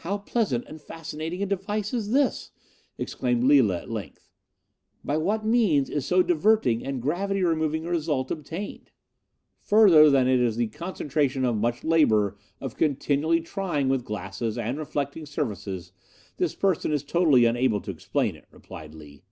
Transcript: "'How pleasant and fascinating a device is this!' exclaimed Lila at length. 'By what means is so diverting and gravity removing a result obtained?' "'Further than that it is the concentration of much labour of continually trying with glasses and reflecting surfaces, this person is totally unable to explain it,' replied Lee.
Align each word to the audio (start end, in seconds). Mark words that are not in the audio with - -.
"'How 0.00 0.18
pleasant 0.18 0.66
and 0.68 0.82
fascinating 0.82 1.42
a 1.42 1.46
device 1.46 1.94
is 1.94 2.10
this!' 2.12 2.50
exclaimed 2.98 3.44
Lila 3.44 3.78
at 3.80 3.90
length. 3.90 4.28
'By 5.02 5.16
what 5.16 5.46
means 5.46 5.88
is 5.88 6.04
so 6.04 6.22
diverting 6.22 6.84
and 6.84 7.00
gravity 7.00 7.42
removing 7.42 7.86
a 7.86 7.90
result 7.90 8.30
obtained?' 8.30 8.90
"'Further 9.60 10.10
than 10.10 10.26
that 10.26 10.32
it 10.34 10.40
is 10.40 10.56
the 10.56 10.66
concentration 10.66 11.46
of 11.46 11.56
much 11.56 11.84
labour 11.84 12.36
of 12.60 12.76
continually 12.76 13.40
trying 13.40 13.88
with 13.88 14.04
glasses 14.04 14.58
and 14.58 14.76
reflecting 14.76 15.24
surfaces, 15.24 15.92
this 16.36 16.54
person 16.54 16.92
is 16.92 17.02
totally 17.02 17.46
unable 17.46 17.80
to 17.80 17.90
explain 17.92 18.36
it,' 18.36 18.44
replied 18.50 18.94
Lee. 18.94 19.22